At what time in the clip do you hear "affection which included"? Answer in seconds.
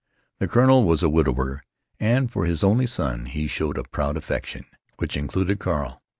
4.17-5.59